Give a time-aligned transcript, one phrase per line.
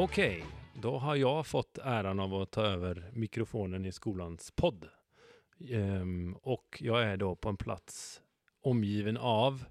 [0.00, 4.88] Okej, då har jag fått äran av att ta över mikrofonen i skolans podd.
[5.70, 8.22] Ehm, och jag är då på en plats
[8.60, 9.64] omgiven av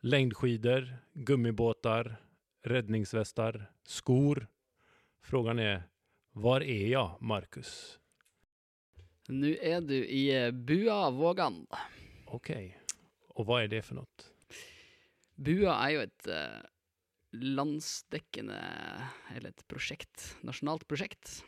[0.00, 2.16] längdskidor, gummibåtar,
[2.62, 4.46] räddningsvästar, skor.
[5.20, 5.82] Frågan är,
[6.32, 7.98] var är jag, Marcus?
[9.28, 11.66] Nå er du i eh, Bua Vågan.
[12.26, 12.78] Okej,
[13.28, 14.32] och vad är det för något?
[15.34, 16.71] Bua er jo et eh,
[17.32, 18.60] landsdekkende
[19.34, 21.44] Eller et prosjekt, nasjonalt prosjekt,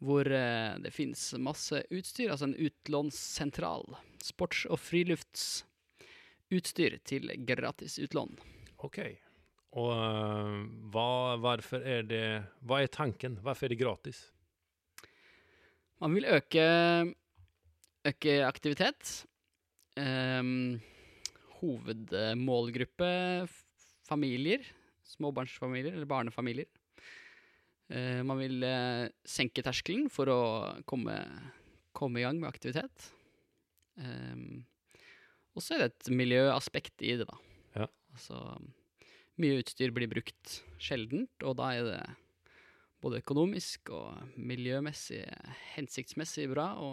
[0.00, 3.96] hvor eh, det finnes masse utstyr, altså en utlånssentral.
[4.24, 8.38] Sports- og friluftsutstyr til gratis utlån.
[8.80, 8.98] Ok.
[9.78, 9.92] Og
[10.90, 13.36] hva, hvorfor er det, Hva er tanken?
[13.44, 14.18] Hvorfor er det gratis?
[16.00, 16.64] Man vil øke,
[18.08, 19.26] øke aktivitet.
[20.00, 20.80] Um,
[21.60, 23.10] hovedmålgruppe
[24.10, 24.66] familier.
[25.14, 26.68] Småbarnsfamilier eller barnefamilier.
[27.90, 30.40] Uh, man vil uh, senke terskelen for å
[30.90, 31.16] komme,
[31.96, 33.08] komme i gang med aktivitet.
[33.98, 34.62] Um,
[35.56, 37.38] og så er det et miljøaspekt i det, da.
[37.82, 37.88] Ja.
[38.14, 38.38] Altså,
[39.40, 42.02] mye utstyr blir brukt sjeldent, og da er det
[43.00, 45.22] både økonomisk og miljømessig
[45.74, 46.90] hensiktsmessig bra å,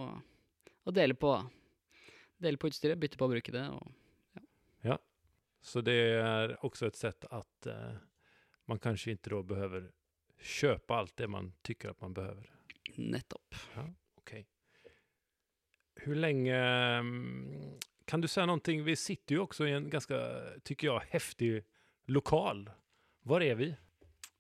[0.96, 1.34] dele, på,
[2.42, 3.66] dele på utstyret, bytte på å bruke det.
[3.76, 4.07] Og,
[5.68, 7.98] Så det er også et sett at uh,
[8.72, 9.90] man kanskje ikke da behøver
[10.38, 12.48] kjøpe alt det man tykker at man behøver.
[12.98, 13.56] nettopp.
[14.22, 14.46] Okej.
[16.06, 16.56] Hur länge...
[17.02, 18.78] mm, Kan du si noe?
[18.86, 20.16] Vi sitter jo også i en ganske,
[20.64, 21.50] tycker jeg, heftig
[22.08, 22.68] lokal.
[23.28, 23.74] Hvor er vi?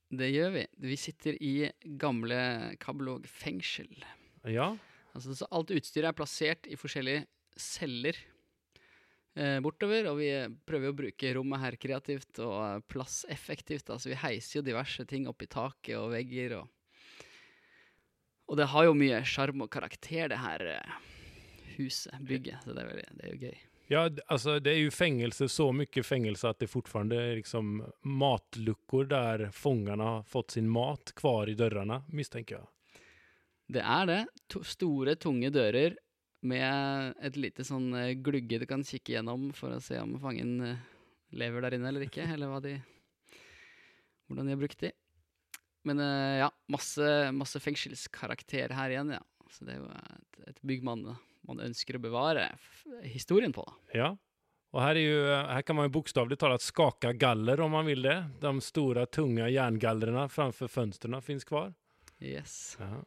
[0.08, 0.66] Det gjør vi.
[0.88, 1.56] Vi sitter i
[2.00, 3.91] gamle Kabelvåg fengsel.
[4.47, 4.78] Ja,
[5.17, 7.23] Altså, så alt utstyret er plassert i forskjellige
[7.58, 8.17] celler
[9.62, 10.32] bortover, og vi
[10.66, 13.92] prøver å bruke rommet her kreativt og eh, plasseffektivt.
[13.94, 16.74] Altså, vi heiser jo diverse ting opp i taket og vegger og
[18.47, 20.94] Og det har jo mye sjarm og karakter, det her eh,
[21.76, 22.64] huset, bygget.
[22.64, 23.58] Så det er, veldig, det er jo gøy.
[23.90, 29.06] ja altså det er jo fängelse, så mye fängelse at det fortfarande er liksom matluckor
[29.06, 32.68] der fångarna har fått sin mat kvar i dørene, misstänker jeg.
[33.68, 34.22] Det er det.
[34.47, 35.97] To store, tunge dører
[36.46, 40.59] med et lite sånn eh, glugge du kan kikke gjennom for å se om fangen
[40.66, 40.84] eh,
[41.38, 42.78] lever der inne eller ikke, eller de
[44.28, 44.92] Hvordan de har brukt de.
[45.88, 49.24] Men eh, ja, masse, masse fengselskarakter her igjen, ja.
[49.56, 51.06] Så det er jo et, et bygg man,
[51.47, 52.50] man ønsker å bevare
[53.08, 53.78] historien på, da.
[53.96, 54.09] Ja,
[54.76, 58.02] Og her, är ju, här kan man jo bokstavelig talt skake galler om man vil
[58.02, 58.30] det.
[58.40, 61.74] De store, tunga jerngallerne framfor fönstren fins kvar.
[62.20, 62.78] Yes.
[62.80, 63.00] Ja.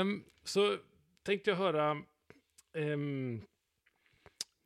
[0.00, 0.78] Um, så
[1.28, 2.02] tänkte jag höra,
[2.72, 3.42] um,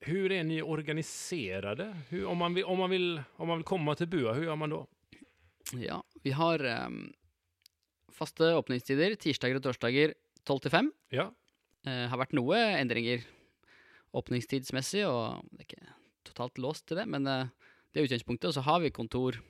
[0.00, 1.96] hur är ni organiserade?
[2.08, 4.56] Hur, om, man vill, om, man vill, om man vill komma till Bua, hur gör
[4.56, 4.86] man då?
[5.72, 7.12] Ja, vi har um,
[8.08, 10.14] faste åpningstider tirsdager og torsdager
[10.44, 10.92] 12 til 5.
[11.18, 11.30] Ja,
[11.82, 13.24] Uh, har vært noe endringer
[14.14, 15.94] åpningstidsmessig, og det er ikke
[16.28, 17.48] totalt låst til det, men uh,
[17.90, 18.52] det er utgangspunktet.
[18.52, 19.40] Og så har vi kontor,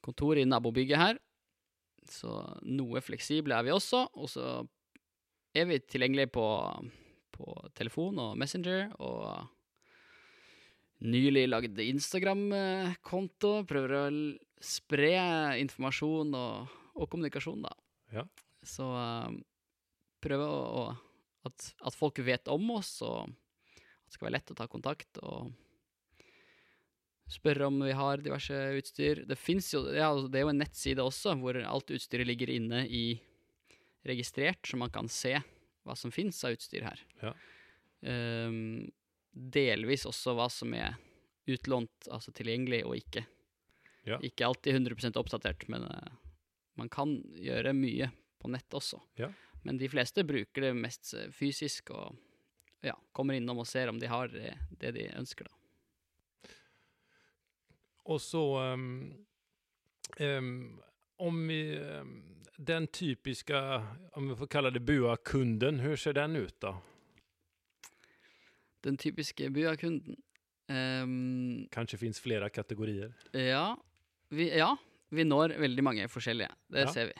[0.00, 1.20] kontor i nabobygget her,
[2.08, 4.06] så noe fleksible er vi også.
[4.16, 4.46] Og så
[5.68, 6.46] vi tilgjengelige på,
[7.34, 9.46] på telefon og Messenger, og
[11.08, 13.52] nylig lagd Instagram-konto.
[13.68, 14.06] Prøver å
[14.58, 15.14] spre
[15.62, 17.74] informasjon og, og kommunikasjon, da.
[18.14, 18.24] Ja.
[18.66, 19.30] Så uh,
[20.24, 24.52] prøver å, å at, at folk vet om oss, og at det skal være lett
[24.52, 25.52] å ta kontakt og
[27.28, 29.22] spørre om vi har diverse utstyr.
[29.28, 32.86] Det jo, ja, altså, det er jo en nettside også, hvor alt utstyret ligger inne
[32.88, 33.04] i
[34.08, 35.36] registrert, så man kan se
[35.86, 37.02] hva som finnes av utstyr her.
[37.22, 37.34] Ja.
[38.00, 38.88] Um,
[39.32, 40.96] delvis også hva som er
[41.48, 43.24] utlånt, altså tilgjengelig og ikke.
[44.08, 44.18] Ja.
[44.24, 46.16] Ikke alltid 100% oppdatert, men uh,
[46.78, 49.00] man kan gjøre mye på nett også.
[49.20, 49.30] Ja.
[49.66, 52.14] Men de fleste bruker det mest eh, fysisk og
[52.86, 55.48] ja, kommer innom og ser om de har det, det de ønsker.
[55.48, 56.52] da.
[58.08, 58.42] Og så
[58.72, 59.10] um,
[60.16, 60.78] ehm,
[61.18, 62.22] om vi, ehm,
[62.58, 66.76] den typiska, om vi får kalla det Bua-kunden, hur ser den ut då?
[68.80, 70.16] Den typiske Bua-kunden.
[70.68, 73.12] Ehm, Kanske finns flera kategorier.
[73.32, 73.76] ja,
[74.30, 74.76] vi, ja,
[75.10, 76.50] vi når veldig mange forskjellige.
[76.68, 76.92] Det Ja.
[76.92, 77.12] ser vi.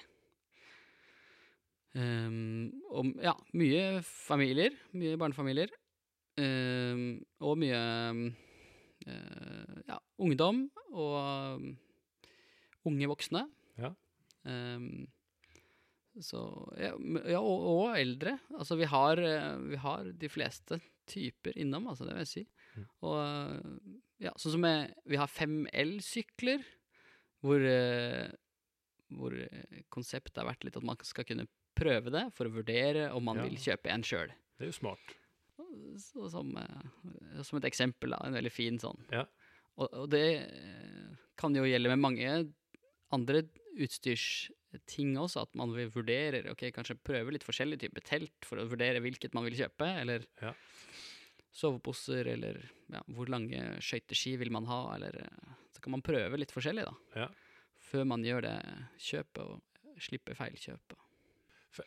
[1.99, 4.71] Um, og ja, mye familier.
[4.93, 5.69] Mye barnefamilier.
[6.39, 7.79] Um, og mye
[9.09, 11.79] eh, ja, ungdom og um,
[12.87, 13.47] unge voksne.
[14.49, 15.07] Ehm,
[16.25, 16.41] så
[16.81, 16.95] ja,
[17.31, 18.39] ja og, og eldre.
[18.59, 22.43] Altså, vi har, eh, vi har de fleste typer innom, altså, det vil jeg si.
[22.75, 22.89] Mm.
[23.07, 23.95] Og eh,
[24.27, 26.65] ja, sånn som jeg, vi har fem elsykler,
[27.45, 28.27] hvor eh,
[29.09, 29.33] hvor
[29.95, 31.47] konseptet har vært litt at man skal kunne
[31.79, 33.47] prøve det for å vurdere om man Ja.
[33.47, 34.35] vil kjøpe en sjøl.
[34.59, 35.15] Det er jo smart.
[36.03, 36.51] Så som,
[37.47, 39.01] som et eksempel, da, en veldig fin sånn.
[39.15, 39.23] Ja.
[39.81, 40.27] Og, og det
[41.41, 42.35] kan jo gjelde med mange
[43.17, 43.45] andre
[43.79, 48.67] utstyrsting også, at man vil vurdere, ok, kanskje prøve litt forskjellige typer telt for å
[48.69, 50.53] vurdere hvilket man vil kjøpe, eller Ja.
[51.53, 52.61] soveposer, eller
[52.93, 56.85] ja, hvor lange skøyteski vil man ha, eller eh, så kan man prøve litt forskjellig
[56.87, 56.95] da,
[57.25, 57.29] Ja.
[57.91, 58.57] før man gjør det
[58.99, 59.61] kjøpet og
[59.99, 60.95] slipper feilkjøp.
[61.75, 61.85] For,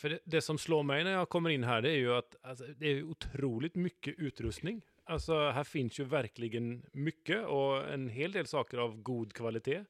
[0.00, 2.36] for det, det som slår meg når jeg kommer inn her, det er jo at
[2.42, 4.80] altså, det er utrolig mye utrustning.
[5.10, 6.52] Altså, her finnes jo virkelig
[6.94, 9.86] mye, og en hel del saker av god kvalitet.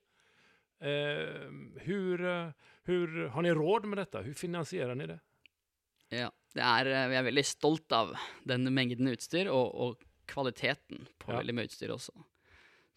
[0.80, 1.50] Eh,
[1.84, 2.52] hur, eh,
[2.88, 4.22] hur har ni råd med dette?
[4.24, 5.18] Hvordan finansierer ni det?
[6.10, 8.14] Ja, det er, eh, vi er veldig stolt av
[8.48, 11.40] den mengden utstyr, og, og kvaliteten på Ja.
[11.42, 12.12] veldig mye utstyr også.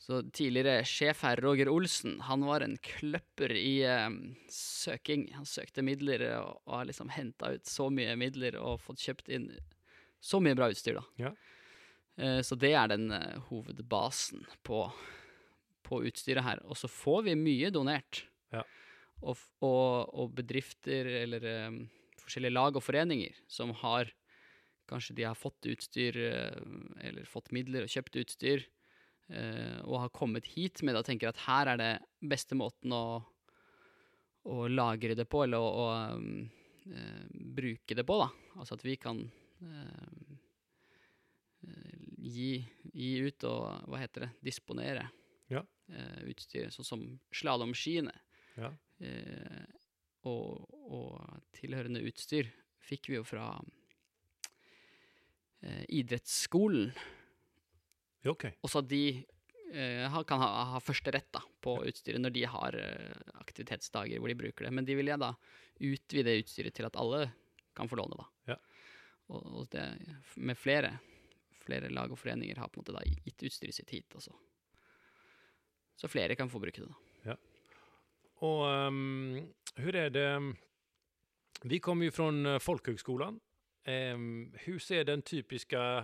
[0.03, 4.09] Så tidligere sjef her, Roger Olsen, han var en kløpper i eh,
[4.51, 5.29] søking.
[5.37, 9.29] Han søkte midler og, og har liksom henta ut så mye midler og fått kjøpt
[9.31, 9.49] inn
[10.23, 11.03] så mye bra utstyr, da.
[11.19, 11.31] Ja.
[12.17, 14.85] Eh, så det er den eh, hovedbasen på,
[15.85, 16.61] på utstyret her.
[16.67, 18.23] Og så får vi mye donert.
[18.53, 18.63] Ja.
[19.23, 21.79] Og, og, og bedrifter eller um,
[22.23, 24.11] forskjellige lag og foreninger som har
[24.83, 26.57] Kanskje de har fått utstyr, eh,
[27.07, 28.65] eller fått midler og kjøpt utstyr,
[29.31, 32.91] uh, og har kommet hit med det og tenker at her er det beste måten
[32.91, 33.23] å,
[34.43, 36.43] å lagre det på, eller å, å um,
[36.91, 38.27] uh, bruke det på, da.
[38.59, 40.35] Altså at vi kan uh,
[42.19, 42.51] gi,
[42.91, 45.07] gi ut og, hva heter det, disponere
[45.51, 45.63] Ja.
[45.91, 47.05] eh, utstyr, sånn som
[47.35, 48.13] slalåmskiene.
[48.55, 48.71] Ja.
[49.03, 49.65] Eh,
[50.29, 52.47] og, og tilhørende utstyr
[52.83, 53.47] fikk vi jo fra
[55.61, 56.91] eh, idrettsskolen.
[58.23, 58.55] Okej.
[58.63, 59.03] Og så de
[59.73, 64.31] eh, kan ha, ha første rett da, på utstyret når de har eh, aktivitetsdager hvor
[64.31, 64.73] de bruker det.
[64.75, 65.33] Men de vil jeg da
[65.83, 67.25] utvide utstyret til at alle
[67.75, 68.19] kan få låne.
[68.19, 68.29] da.
[68.53, 68.59] Ja.
[69.33, 69.83] Og, og det
[70.35, 70.95] med flere,
[71.63, 74.15] flere lag og foreninger har på en måte da gitt utstyret sitt hit.
[74.15, 74.35] også.
[75.99, 76.89] Så flere kan få bruke det.
[76.89, 77.35] da.
[78.43, 79.39] Og um,
[79.79, 80.27] hur er det?
[81.63, 83.39] Vi kommer jo fra folkehøgskolen.
[83.83, 85.77] Um, hvordan ser den typiske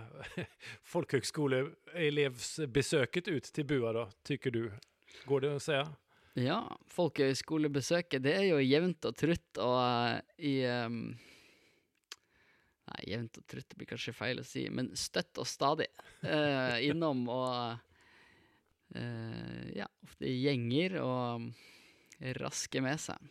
[0.92, 4.70] folkehøgskoleelevsbesøket ut til Bua da, tycker du?
[5.28, 5.72] Går det å si?
[6.40, 11.18] Ja, folkehøgskolebesøket det er jo jevnt og trutt, og uh, i um,
[12.90, 15.86] Nei, jevnt og trutt blir kanskje feil å si, men støtt og stadig
[16.24, 17.76] uh, innom og eh,
[18.90, 21.44] Ja, ofte i gjenger og
[22.40, 23.30] raske med seg.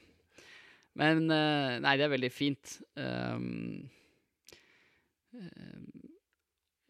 [1.00, 2.76] Men eh, nei, det er veldig fint.
[3.00, 3.88] Um,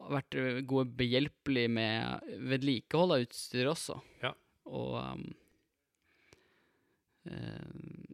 [0.00, 3.98] har vært eh, gode behjelpelig med vedlikehold av utstyr også.
[4.24, 4.32] Ja.
[4.70, 5.26] Og um,
[7.28, 8.08] um,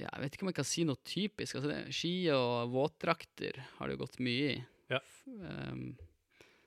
[0.00, 1.58] ja, Jeg vet ikke om jeg kan si noe typisk.
[1.58, 4.62] Altså, det, ski og våtdrakter har det gått mye i.
[4.92, 5.02] Ja.
[5.28, 5.92] Um,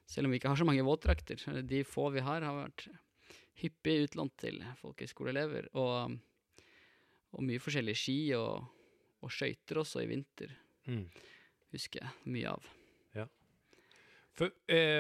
[0.05, 1.41] selv om vi ikke har så mange våtdrakter.
[1.65, 2.87] De få vi har, har vært
[3.61, 5.69] hyppig utlånt til folkehøyskoleelever.
[5.79, 6.17] Og,
[7.35, 8.67] og mye forskjellige ski og,
[9.25, 10.53] og skøyter også i vinter,
[10.85, 11.07] Mm.
[11.73, 12.65] husker jeg mye av.
[13.17, 13.23] Ja.
[14.37, 14.51] For,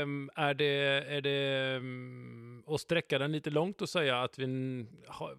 [0.01, 0.69] um, er det,
[1.13, 1.41] er det
[1.83, 4.47] um, å strekke den litt langt og si at vi,
[5.19, 5.35] har,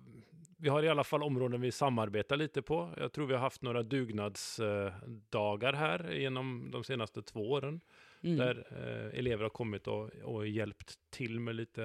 [0.62, 2.78] vi har i alla fall områden vi samarbeider litt på.
[2.94, 7.80] Jeg tror vi har hatt noen dugnadsdager her gjennom de seneste två åren.
[8.23, 8.37] Mm.
[8.40, 11.80] Der eh, elever har kommet og, og hjulpet til med litt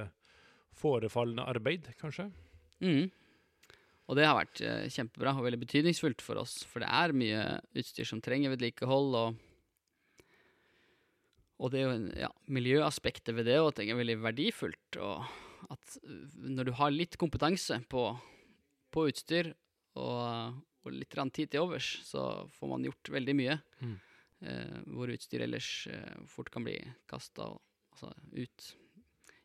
[0.78, 2.30] forefallende arbeid, kanskje.
[2.82, 3.12] Mm.
[4.10, 7.46] Og det har vært eh, kjempebra og veldig betydningsfullt for oss, for det er mye
[7.80, 10.28] utstyr som trenger vedlikehold, og,
[11.62, 15.00] og det er ja, miljøaspektet ved det òg er veldig verdifullt.
[15.00, 18.10] Og at eh, når du har litt kompetanse på,
[18.92, 19.54] på utstyr
[19.96, 23.60] og, og litt tid til overs, så får man gjort veldig mye.
[23.80, 24.00] Mm.
[24.42, 26.80] Eh, hvor utstyr ellers eh, fort kan bli
[27.10, 27.52] kasta
[27.94, 28.70] altså, ut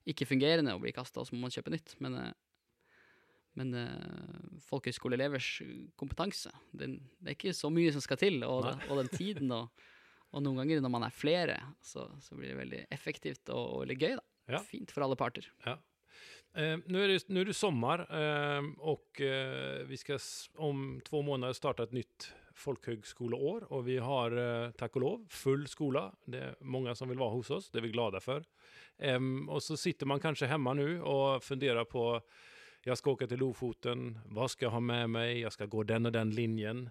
[0.08, 1.96] ikke-fungerende og bli kasta, og så må man kjøpe nytt.
[2.04, 3.02] Men, eh,
[3.60, 5.50] men eh, folkehøyskoleelevers
[6.00, 9.84] kompetanse, den, det er ikke så mye som skal til, og, og den tiden og,
[10.32, 13.84] og noen ganger når man er flere, så, så blir det veldig effektivt og, og
[13.84, 14.16] veldig gøy.
[14.16, 14.26] da.
[14.56, 14.62] Ja.
[14.62, 15.48] Fint for alle parter.
[15.66, 15.76] Ja.
[16.56, 20.22] Eh, nå, er det, nå, er det sommer, eh, og eh, vi skal
[20.62, 25.66] om två måneder starte et nytt folkhögskoleår og vi har eh, og och lov full
[25.68, 26.12] skola.
[26.24, 28.42] Det er mange som vil være hos oss, det er vi glade for.
[28.98, 32.20] Em, og så sitter man kanskje hjemme nå og funderer på
[32.86, 36.06] jeg skal åke til Lofoten, hva skal jeg ha med meg, jeg skal gå den
[36.06, 36.90] og den linjen.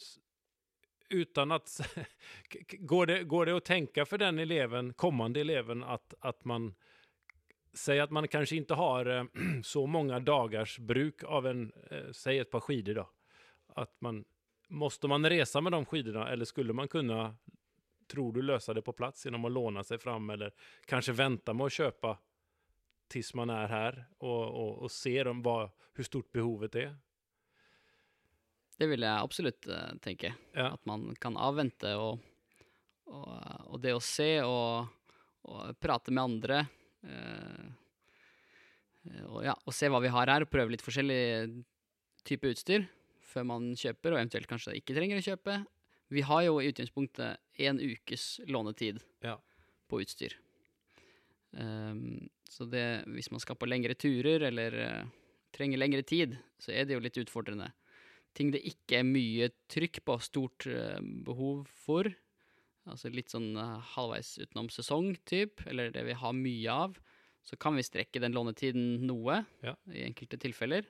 [0.00, 0.18] S-
[1.10, 1.52] utan
[2.48, 6.74] k- går, det, går det å tenke for den eleven, kommende eleven, at, at man
[7.74, 9.24] säg att man kanskje ikke har eh,
[9.64, 13.08] så mange dagars bruk av en, eh, säg ett par skidor då.
[13.74, 14.24] Att man,
[14.68, 17.36] måste man resa med de skidorna eller skulle man kunna,
[18.06, 20.52] tror du, lösa det på plats genom att låna sig fram eller
[20.86, 22.18] kanske vänta med att köpa
[23.08, 26.96] tills man är här och, och, och ser om vad, hur stort behovet är?
[28.76, 30.32] Det vil jeg absolutt uh, tenke.
[30.52, 30.72] Ja.
[30.74, 32.18] At man kan avvente og,
[33.06, 33.28] og,
[33.70, 34.88] og det å se og,
[35.46, 36.64] og prate med andre
[37.06, 37.70] uh,
[39.28, 41.62] og, ja, og se hva vi har her, og prøve litt forskjellig
[42.24, 42.88] type utstyr
[43.34, 45.58] før man kjøper, og eventuelt kanskje ikke trenger å kjøpe.
[46.14, 49.38] Vi har jo i utgangspunktet én ukes lånetid Ja.
[49.90, 50.36] på utstyr.
[51.54, 55.06] Um, så det, hvis man skal på lengre turer eller uh,
[55.54, 57.70] trenger lengre tid, så er det jo litt utfordrende.
[58.34, 62.10] Ting det ikke er mye trykk på, stort uh, behov for,
[62.90, 66.98] altså litt sånn uh, halvveis utenom sesong typ, eller det vi har mye av,
[67.44, 69.76] så kan vi strekke den lånetiden noe Ja.
[69.92, 70.86] i enkelte tilfeller,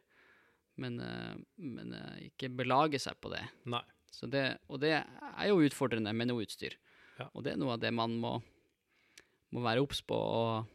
[0.80, 3.42] men, eh, men eh, ikke belage seg på det.
[3.70, 3.84] Nej.
[4.14, 6.76] Så det, og det er jo utfordrende med noe utstyr.
[7.18, 7.26] Ja.
[7.34, 8.36] Og det er noe av det man må,
[9.54, 10.14] må være obs på.
[10.14, 10.70] Og,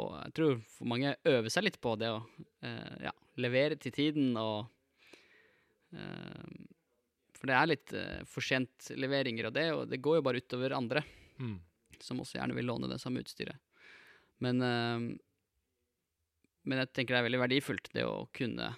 [0.00, 2.20] og jeg tror for mange øver seg litt på det å
[2.64, 4.68] eh, ja, levere til tiden og
[5.96, 6.52] eh,
[7.40, 10.44] For det er litt eh, for sent leveringer av det, og det går jo bare
[10.44, 11.04] utover andre
[11.40, 11.56] Mm.
[11.98, 13.56] som også gjerne vil låne det samme utstyret.
[14.44, 15.16] Men, eh,
[16.68, 18.68] men jeg tenker det er veldig verdifullt det å kunne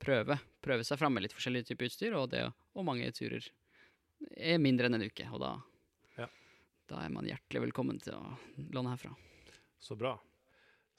[0.00, 3.46] prøve, prøve seg fram med litt forskjellige typer utstyr, og, det, og mange turer
[4.36, 5.54] er mindre enn en uke, og da,
[6.18, 6.28] Ja.
[6.90, 8.34] da er man hjertelig velkommen til å
[8.74, 9.14] låne herfra.
[9.80, 10.14] Så bra.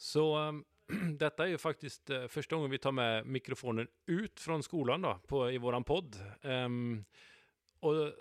[0.01, 0.63] Så um,
[1.21, 5.17] dette er jo faktisk uh, første gang vi tar med mikrofonen ut fra skolen da,
[5.27, 6.17] på, i våran podd.
[6.41, 7.03] Um,
[7.85, 8.13] og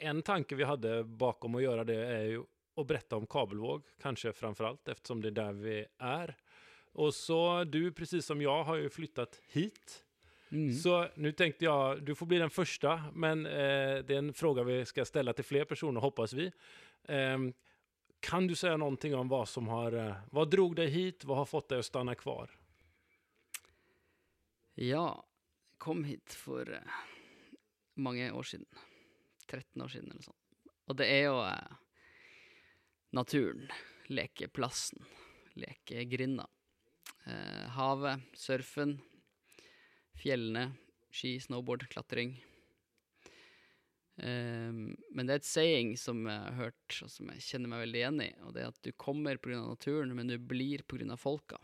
[0.00, 2.46] en tanke vi hadde bakom å gjøre det er jo
[2.78, 6.32] å berette om kabelvåg, kanskje framfor alt, eftersom det er der vi er.
[6.98, 10.00] Og så du, precis som jeg, har jo flyttet hit.
[10.52, 10.74] Mm.
[10.74, 14.62] Så nu tänkte jag, du får bli den första, men eh, det är en fråga
[14.62, 16.52] vi ska ställa till fler personer, hoppas vi.
[17.04, 17.38] Eh,
[18.20, 21.44] kan du säga någonting om vad som har, hva vad drog dig hit, vad har
[21.44, 22.50] fått dig att stanna kvar?
[24.74, 25.26] Ja,
[25.78, 26.80] kom hit for eh,
[27.94, 28.66] mange år siden.
[29.46, 30.36] 13 år siden eller sånn.
[30.88, 31.74] Og det er jo eh,
[33.16, 33.68] naturen,
[34.08, 35.04] lekeplassen,
[35.58, 36.46] lekegrinda.
[37.26, 38.98] Eh, havet, surfen,
[40.20, 40.70] fjellene,
[41.14, 42.36] ski, snowboard, klatring.
[44.20, 47.84] Eh, men det er et saying som jeg har hørt, og som jeg kjenner meg
[47.86, 49.60] veldig igjen i, og det er at du kommer pga.
[49.64, 51.16] naturen, men du blir pga.
[51.16, 51.60] folka.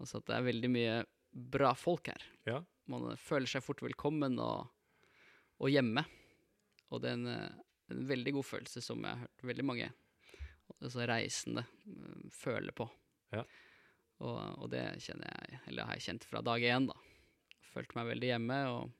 [0.00, 0.94] Altså at det er veldig mye
[1.54, 2.24] bra folk her.
[2.48, 2.62] Ja.
[2.90, 4.66] Man føler seg fort velkommen og,
[5.62, 6.02] og hjemme.
[6.90, 7.28] Og det er en,
[7.94, 9.92] en veldig god følelse som jeg har hørt veldig mange
[10.80, 12.88] altså reisende eh, føler på.
[13.34, 13.44] Ja.
[14.22, 15.18] Og, og det jeg,
[15.66, 16.98] eller har jeg kjent fra dag én, da.
[17.72, 18.92] Følte meg veldig hjemme, og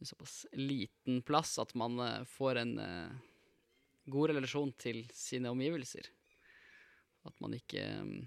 [0.00, 3.18] en såpass liten plass at man eh, får en eh,
[4.10, 6.08] god relasjon til sine omgivelser.
[7.28, 8.22] At man ikke mm,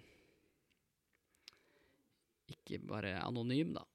[2.53, 3.87] ikke bare er anonym, da.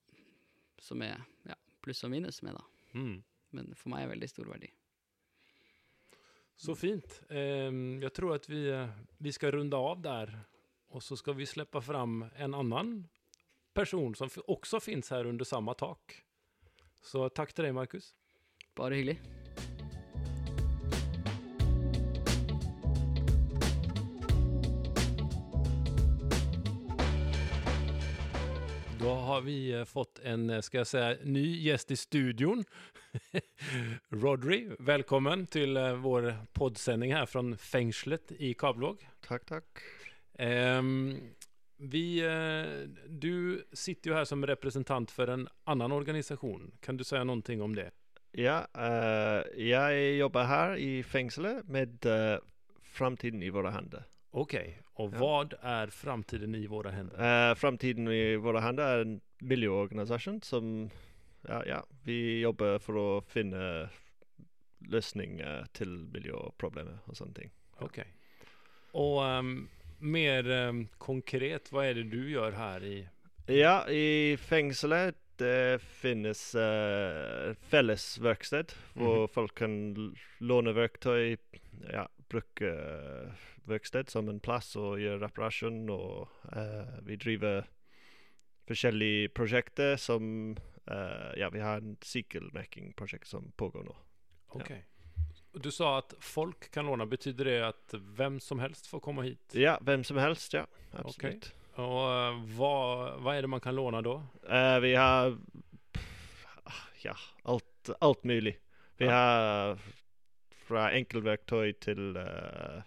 [0.82, 1.54] Som er ja,
[1.84, 2.98] pluss og minus med, da.
[2.98, 3.16] Mm.
[3.54, 4.72] Men for meg er veldig stor verdi.
[6.58, 7.20] Så fint.
[7.30, 10.34] Jeg tror at vi, eh, vi skal runde av där
[10.88, 13.08] och så ska vi släppa fram en annan
[13.74, 16.24] person som også också finns här under samma tak.
[17.02, 18.14] Så tack till dig Marcus.
[18.74, 19.20] Bare hyggelig.
[29.00, 32.64] Då har vi eh, fått en, skal ska jag säga, ny gäst i studion.
[34.08, 39.08] Rodri, välkommen till eh, vår poddsändning här från fängslet i Kabelvåg.
[39.20, 39.64] Tack, tack.
[40.38, 41.34] Ehm,
[41.76, 46.72] vi, eh, du sitter jo her som representant for en annen organisation.
[46.80, 47.90] Kan du si noe om det?
[48.38, 52.36] Ja, uh, jeg jobber her i fengselet med uh,
[52.84, 54.04] framtiden i våre hender.
[54.30, 54.54] Ok,
[55.00, 55.42] og Ja.
[55.42, 57.16] er är framtiden i våre hender?
[57.16, 60.90] Uh, framtiden i våre hender er en miljøorganisasjon som
[61.48, 63.88] ja, ja, vi jobber for å finne
[64.88, 67.50] løsning eh, til miljøproblemer og sånne ting.
[67.84, 68.00] Ok.
[68.98, 69.68] Og ehm,
[70.00, 72.98] mer ehm, konkret, hva er det du gjør her i?
[73.48, 79.28] Ja, i fengselet det finnes uh, felles verksted hvor Mhm.
[79.32, 79.76] folk kan
[80.40, 81.36] låne verktøy,
[81.92, 83.30] ja, bruke eh,
[83.70, 85.88] verksted som en plass og gjøre reparasjon.
[85.88, 87.62] Og eh, vi driver
[88.68, 90.56] forskjellige prosjekter som
[90.90, 93.96] eh, Ja, vi har en sykkelmerking-prosjekt som pågår nå.
[94.58, 94.82] Okej.
[95.62, 97.06] Du sa att folk kan låna.
[97.06, 99.52] Betyder det att vem som helst får komma hit?
[99.54, 100.66] Ja, hvem som helst, ja.
[100.92, 101.52] Absolutt.
[101.74, 104.22] Och eh, vad, vad är det man kan låna då?
[104.50, 105.38] Uh, vi har
[107.02, 108.58] ja, alt, alt mulig.
[108.96, 109.12] Vi Ja.
[109.12, 109.78] har
[110.66, 112.82] fra enkeltverktøy til uh,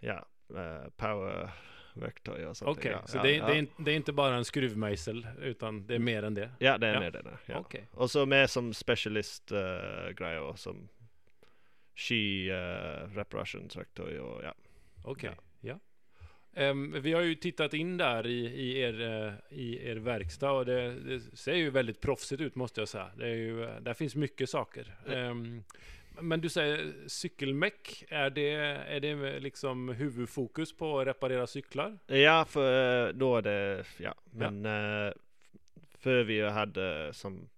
[0.00, 0.20] ja,
[0.54, 2.70] uh, powerverktøy og sånt.
[2.78, 5.82] Okay, ja, så ja, det, er, det, er, det er ikke bare en skruvmejsel, utan
[5.88, 6.48] det er mer enn det?
[6.64, 7.24] Ja, det er mer det.
[7.26, 7.58] der, Ja.
[7.60, 7.84] Okej.
[7.92, 10.88] Og så mer som specialist-greier, som
[11.96, 14.52] ski-reparasjonsverktøy og ja.
[15.04, 15.78] Okej, ja.
[16.56, 20.66] Um, vi har ju tittat in där i, i, er, uh, i er verkstad och
[20.66, 23.10] det, det ser ju väldigt proffsigt ut måste jag säga.
[23.16, 24.94] Det är ju, eh, där finns mycket saker.
[25.06, 25.64] Um,
[26.20, 28.50] men du säger cykelmeck, är det,
[28.88, 31.98] är det liksom huvudfokus på att reparera cyklar?
[32.06, 34.14] Ja, for då är det Ja.
[34.30, 35.12] Men ja.
[35.98, 37.48] før vi hadde som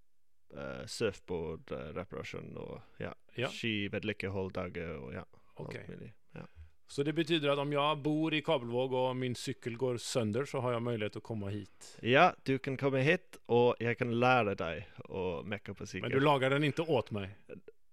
[0.57, 3.49] uh, surfboard-reparasjon og ja, Ja.
[3.49, 5.25] skivedlikeholddager og ja,
[5.59, 6.13] alt mulig.
[6.35, 6.47] Ja.
[6.89, 10.61] Så det betyder at om jeg bor i Kabelvåg og min sykkel går sønder, så
[10.65, 11.91] har jeg mulighet til å komme hit.
[12.03, 16.09] ja, du kan komme hit, og jeg kan lære deg å mekke på sykkel.
[16.09, 17.35] Men du lager den ikke åt meg?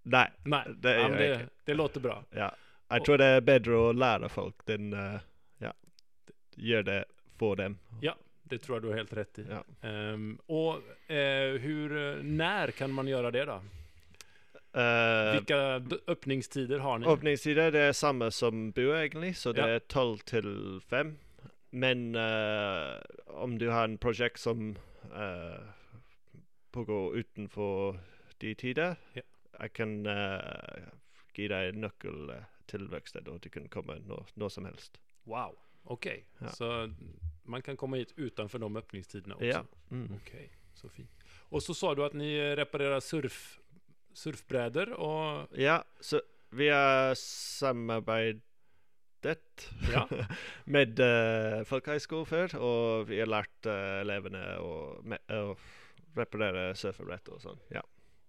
[0.04, 0.28] Nei.
[0.46, 0.64] Nei.
[0.78, 2.24] Det ja, men det, det låter bra.
[2.32, 2.52] Ja.
[2.90, 5.18] Jeg tror det er bedre å lære folk den uh,
[5.60, 5.72] ja,
[6.56, 7.00] gjøre det
[7.40, 7.80] for dem.
[8.50, 9.46] Det tror jag du har helt rätt i.
[9.50, 9.90] Ja.
[9.90, 10.76] Um, och
[11.10, 13.62] uh, hur, när kan man göra det då?
[14.82, 17.06] Eh, Vilka åpningstider har ni?
[17.08, 19.68] Åpningstider det er samme som bua, egentlig, så det Ja.
[19.76, 21.18] er tolv til fem.
[21.72, 24.76] Men uh, om du har en prosjekt som
[25.16, 25.64] uh,
[26.72, 28.00] pågår utenfor
[28.42, 29.22] de tider, Ja.
[29.60, 30.82] jeg kan eh,
[31.36, 35.00] gi deg en nøkkel eh, til verkstedet, og du kan komme når, når som helst.
[35.26, 36.06] Wow, OK.
[36.42, 36.50] Ja.
[36.50, 36.90] Så
[37.46, 39.46] man kan komma hit utanför de öppningstiderna också?
[39.46, 39.66] Ja.
[39.92, 40.12] Mm.
[40.22, 41.10] Okej, så fint.
[41.50, 43.60] Och så sa du att ni eh, reparerar surf,
[44.14, 45.48] surfbrädor och...
[45.58, 48.42] ja, så vi har samarbeidet
[49.94, 50.08] Ja.
[50.64, 55.56] med uh, folkehøyskole før, og vi har lært uh, elevene å, å
[56.16, 57.62] reparere surferbrett og sånn.
[57.74, 57.82] Ja.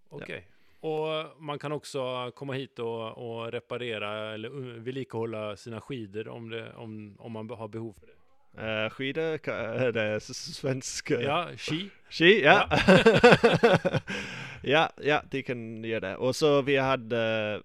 [0.09, 0.46] Okej.
[0.81, 6.50] Och man kan också komma hit och, och reparera eller uh, sine sina skidor om,
[6.50, 8.12] det, om, om man har behov för det.
[8.56, 11.90] Uh, skide hva er det s- svensk eh, Ja, ski.
[12.08, 12.62] Ski, ja.
[14.62, 16.14] ja, ja, de kan gjøre det.
[16.22, 17.20] Og så vi hadde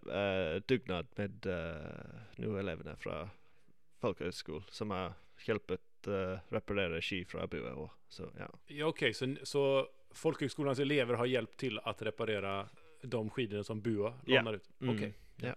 [0.09, 3.21] uh, dugnad med uh, noen elevene fra
[4.01, 5.13] folkehøgskolen som har
[5.45, 7.87] hjulpet uh, reparere ski fra bua.
[8.11, 8.49] Så ja.
[8.73, 9.63] Ja, OK, så, så
[10.17, 12.55] folkehøgskolens elever har hjulpet til å reparere
[13.01, 14.43] de skidor som BUA Ja.
[14.45, 14.67] ut?
[14.83, 15.07] OK.
[15.07, 15.13] Mm.
[15.47, 15.55] Ja.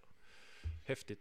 [0.89, 1.19] Heftig.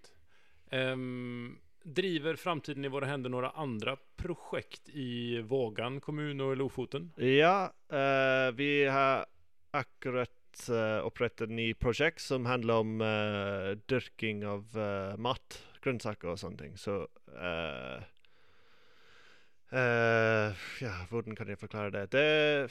[0.72, 7.10] Ehm, driver Framtiden i våre hender några andra projekt i Vågan kommun og i Lofoten?
[7.20, 9.26] Ja, eh, vi har
[9.72, 10.30] akkurat
[10.70, 16.60] uh, opprettet ny prosjekt som handler om eh, dyrking av eh, mat, grønnsaker og sånne
[16.60, 16.76] ting.
[16.78, 17.00] Så
[17.34, 18.04] eh,
[19.74, 22.04] eh, Ja, hvordan kan jeg forklare det?
[22.14, 22.70] det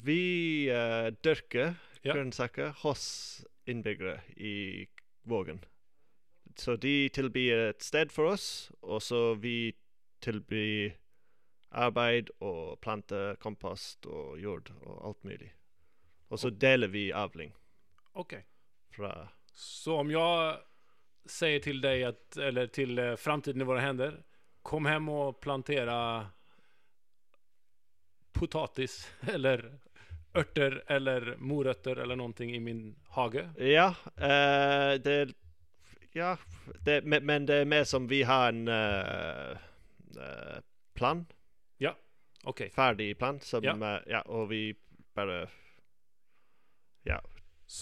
[0.00, 2.14] vi eh, dyrker Ja.
[2.16, 4.88] grønnsaker hos innbyggere i
[5.28, 5.60] Vågen.
[6.58, 9.72] Så de tilbyr et sted for oss, og så vi
[10.24, 10.96] tilbyr
[11.70, 15.52] arbeid og planter, kompost og jord og alt mulig.
[16.30, 17.52] Og så deler vi avling
[18.12, 18.42] Okej.
[18.90, 20.58] fra Så om jeg
[21.30, 24.18] sier til deg, at, eller til eh, Framtiden i våre hender
[24.66, 25.96] kom hjem og plantere
[28.34, 29.02] potatis
[29.34, 29.66] eller
[30.34, 33.48] örter eller morøtter eller noe i min hage.
[33.58, 35.34] Ja, eh, det
[36.12, 36.36] Ja,
[36.84, 39.56] det, men, men det er mer som vi har en uh,
[40.16, 40.58] uh,
[40.94, 41.26] plan.
[42.44, 43.40] Okej, Ferdig plan.
[43.40, 43.74] Som, Ja.
[43.74, 44.74] Uh, ja, og vi
[45.14, 45.46] bare
[47.04, 47.20] ja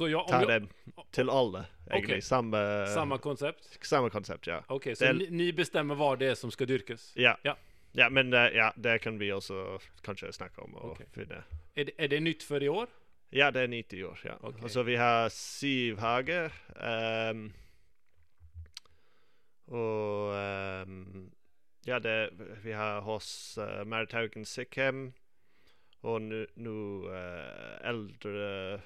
[0.00, 0.68] om tar jag, dem
[1.10, 2.04] til alle, egentlig.
[2.04, 2.20] Okay.
[2.20, 3.78] Samme, samme koncept?
[3.82, 4.62] samme konsept, ja.
[4.68, 7.12] Okej, så Det- ni, bestemmer hva det er som skal dyrkes?
[7.16, 7.36] Ja.
[7.44, 7.54] Ja.
[7.92, 11.06] ja men ja, det kan vi også kanskje snakke om og okay.
[11.14, 11.44] finne.
[11.76, 12.88] Er det, er det nytt for i år?
[13.30, 14.34] Ja, det er 90 år, ja.
[14.40, 14.62] Okay.
[14.62, 16.52] Og så vi har syv hager.
[16.80, 17.52] ehm,
[19.68, 20.32] og
[20.88, 21.30] um,
[21.86, 22.30] ja, det,
[22.62, 24.44] vi har hos uh, Marit Haugen.
[26.02, 26.76] Og nå
[27.08, 28.80] uh, eh, eldre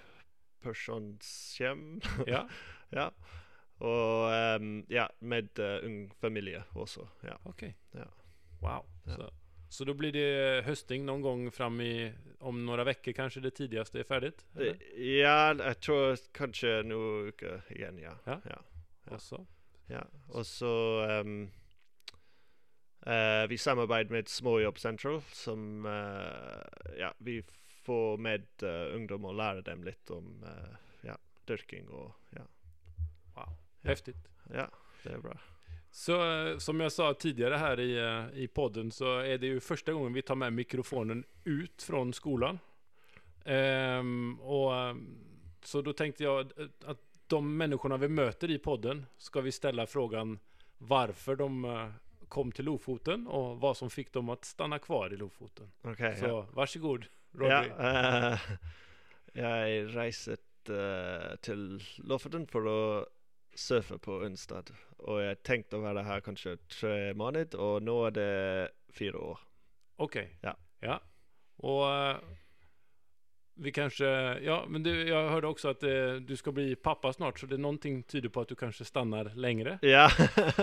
[0.63, 2.01] personshjem.
[2.27, 2.47] Ja,
[2.99, 3.11] ja.
[3.83, 7.07] Og um, ja, med uh, ung familie også.
[7.25, 7.37] Ja.
[7.45, 7.75] okej.
[7.95, 8.09] Ja.
[8.63, 8.87] Wow.
[9.07, 9.17] Ja.
[9.17, 9.31] Så,
[9.69, 14.03] så da blir det høsting noen gang fram i, om noen uker, kanskje det tidligste
[14.03, 14.33] er ferdig?
[14.61, 14.79] Eh,
[15.19, 18.15] ja, jeg tror kanskje noen uker igjen, ja.
[18.27, 18.39] Ja.
[18.47, 18.63] ja.
[19.11, 19.19] ja.
[19.93, 20.03] Ja,
[20.33, 20.73] og så
[21.21, 21.51] um,
[23.07, 27.43] uh, Vi samarbeider med Småjobb Central, som uh, Ja, vi
[27.85, 30.45] får med uh, ungdom og lærer dem litt om
[31.05, 31.17] ja,
[31.49, 32.49] dyrking og ja.
[33.83, 34.29] Häftigt.
[34.55, 34.69] Ja,
[35.03, 35.35] det er bra.
[35.91, 36.15] Så
[36.61, 37.95] som jag sa tidigare här i,
[38.45, 42.59] i podden så är det ju första gången vi tar med mikrofonen ut från skolan.
[43.45, 45.19] Um, och, ehm,
[45.63, 46.47] så da tenkte jeg
[46.85, 50.39] att de människorna vi möter i podden ska vi ställa frågan
[50.79, 51.89] varför de eh,
[52.29, 55.73] kom till Lofoten och vad som fick dem att stanna kvar i Lofoten.
[55.83, 56.47] Okay, Så ja.
[56.53, 57.71] varsågod Ja, Rodri.
[57.79, 58.39] eh,
[59.33, 62.79] jeg reiset eh, til Lofoten for å
[63.55, 64.69] surfe på onsdag.
[64.99, 69.41] Og jeg tenkte å være her kanskje tre måneder, og nå er det fire år.
[69.97, 70.39] Okej.
[70.43, 70.55] Ja.
[70.81, 70.99] ja.
[71.57, 72.17] Och eh,
[73.55, 74.05] vi kanske,
[74.43, 77.55] ja men du, jag hörde också att eh, du ska bli pappa snart så det
[77.55, 79.79] är någonting tyder på att du kanske stannar längre.
[79.83, 80.11] Ja.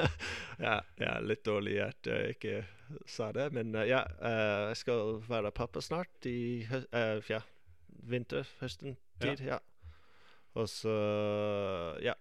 [0.57, 2.63] ja, ja, litt dårlig at jeg ikke
[3.05, 4.01] sa det, men eh, ja.
[4.21, 7.41] eh, jeg skal være pappa snart i eh, ja,
[7.87, 9.45] vinter, høsten tid.
[9.45, 9.59] Ja.
[10.57, 10.95] Og så,
[12.01, 12.17] ja.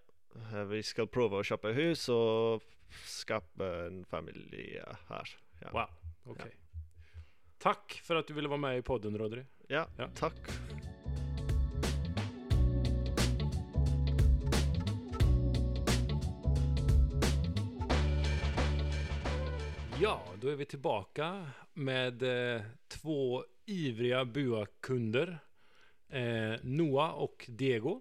[0.52, 2.64] eh, Vi skal prøve å kjøpe hus og
[3.09, 5.37] skape en familie her.
[5.62, 5.72] Ja.
[5.72, 5.94] Wow,
[6.28, 6.52] okej.
[7.59, 9.44] Tack for at du ville være med i podden Rodri.
[9.68, 10.07] Ja, Ja.
[10.14, 10.51] takk.
[20.01, 25.38] Ja, da er vi tilbake med eh, två ivriga Bua-kunder.
[26.09, 28.01] Eh, Noah og Diego.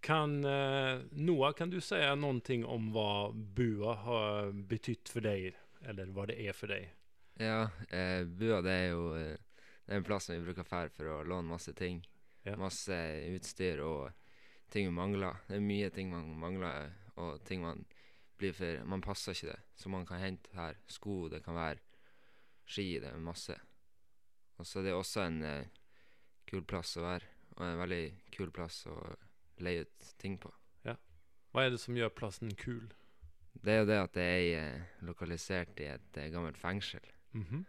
[0.00, 6.06] Kan, eh, Noah, kan du si noe om hva Bua har betytt for deg, Eller
[6.16, 6.90] hva det er for dig?
[7.40, 9.36] Ja, eh, bua det er jo eh,
[9.84, 11.98] Det er en plass som vi bruker fær for å låne masse ting.
[12.44, 12.54] Ja.
[12.56, 12.96] Masse
[13.34, 14.12] utstyr og
[14.72, 15.42] ting vi mangler.
[15.48, 17.84] Det er mye ting man mangler, og ting man
[18.40, 19.60] blir for Man passer ikke det.
[19.76, 21.82] Så man kan hente her sko, det kan være
[22.64, 23.58] ski, det er masse.
[24.56, 25.70] Og så er det også en eh,
[26.48, 28.96] kul plass å være, og en veldig kul plass å
[29.60, 30.54] leie ut ting på.
[31.54, 32.88] Hva er det som gjør plassen kul?
[33.62, 37.04] Det er jo det at det er eh, lokalisert i et eh, gammelt fengsel.
[37.34, 37.64] Mhm.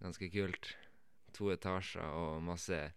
[0.00, 0.76] Ganske kult.
[1.36, 2.92] To etasjer og masse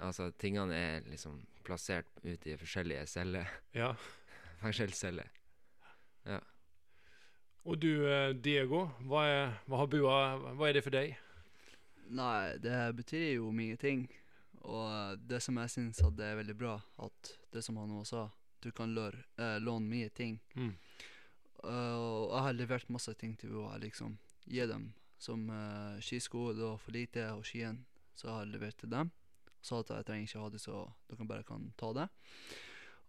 [0.00, 3.50] Altså, tingene er liksom plassert ut i forskjellige celler.
[3.82, 3.92] Ja.
[4.62, 5.28] Fengselsceller.
[7.64, 10.16] og du eh, Diego, hva er, hva, har Bua,
[10.56, 11.16] hva er det for deg?
[12.08, 14.06] Nei, det betyr jo mye ting.
[14.62, 18.24] Og det som jeg syns er veldig bra, at det som han også sa,
[18.62, 20.38] du kan lør, eh, låne mye ting.
[20.54, 20.74] Mm.
[21.62, 24.16] Uh, og jeg har levert masse ting til Boa, liksom.
[24.46, 24.92] Gi dem.
[25.22, 27.84] Som uh, skisko, var for lite, og skien.
[28.18, 29.12] Så jeg har levert til dem.
[29.46, 30.78] Og Sa at jeg trenger ikke ha det, så
[31.10, 32.08] dere bare kan ta det.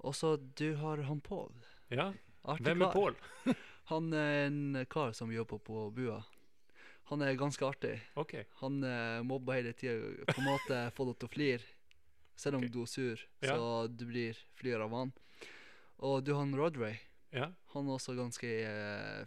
[0.06, 1.56] Og så du har han Pål.
[1.90, 2.12] Ja,
[2.44, 3.18] Artig Hvem er Pål?
[3.18, 3.56] Paul?
[3.92, 6.22] Han er en kar som jobber på Bua.
[7.12, 7.98] Han er ganske artig.
[8.16, 8.46] Okay.
[8.62, 10.14] Han uh, mobber hele tida.
[10.30, 11.68] På en måte får deg til å flire.
[12.40, 12.74] Selv om okay.
[12.74, 13.58] du er sur, Ja.
[13.58, 15.12] så du blir flyr av han.
[16.00, 16.96] Og du han Rodway.
[17.34, 19.26] Ja, Han er også ganske uh,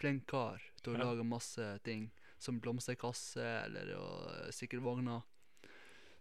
[0.00, 1.04] flink kar til å Ja.
[1.10, 2.10] lage masse ting.
[2.38, 5.22] Som blomsterkasse eller og, sykkelvogner.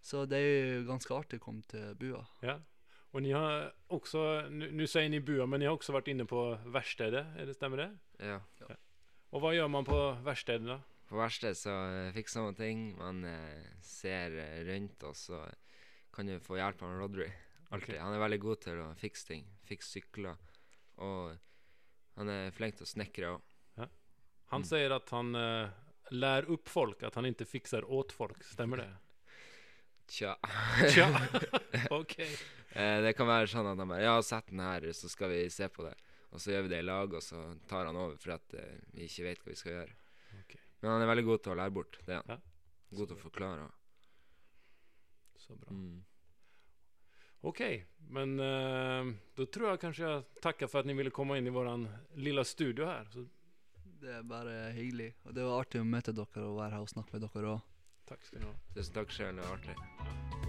[0.03, 2.25] Så det er jo ganske artig å komme til Bua.
[2.41, 2.59] ja.
[3.13, 6.57] Og ni har også Nå sier ni Bua, men ni har også vært inne på
[6.65, 7.91] verkstedet, er det stemmer det?
[8.19, 8.39] Ja.
[9.31, 10.79] og hva gjør man på verkstäderna?
[11.09, 12.97] På verkstedet så eh, fikser man ting.
[12.97, 15.43] Man eh, ser eh, rundt, og så
[16.11, 17.27] kan du få hjelp av Rodry.
[17.71, 17.97] Okay.
[17.97, 19.45] Han er veldig god til å fikse ting.
[19.65, 20.37] Fikse sykler.
[20.97, 21.37] Og
[22.15, 23.41] han er flink til å snekre òg.
[24.53, 24.67] Han Mm.
[24.69, 25.69] sier at han uh,
[26.13, 28.89] lär upp folk, at han ikke fikser åt folk, Stemmer det?
[30.13, 30.35] Tja.
[30.93, 31.07] Tja,
[31.95, 32.15] ok.
[32.19, 35.43] Eh, det kan være sånn at han bare Ja, sett den her, så skal vi
[35.53, 35.93] se på det.
[36.33, 37.39] Og så gjør vi det i lag, og så
[37.69, 39.95] tar han over for at eh, vi ikke vet hva vi skal gjøre.
[40.43, 40.59] Okay.
[40.81, 41.99] Men han er veldig god til å lære bort.
[42.05, 42.33] Det er han.
[42.35, 42.97] Ja.
[42.97, 43.67] God til å forklare.
[45.39, 45.71] Så bra.
[45.73, 46.01] Mm.
[47.43, 47.61] Ok,
[48.15, 51.53] men uh, da tror jeg kanskje jeg takker for at ni ville komme inn i
[51.53, 51.83] våran
[52.15, 53.07] lilla studio her.
[53.11, 53.25] Så,
[54.03, 55.13] Det er bare hyggelig.
[55.23, 57.69] Og det var artig å møte dere og være her og snakke med dere òg.
[58.09, 58.55] Takk skal du ha.
[58.75, 60.42] Tusen takk sjøl, det var artig.